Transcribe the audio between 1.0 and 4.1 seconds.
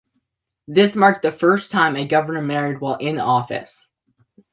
the first time a governor married while in office.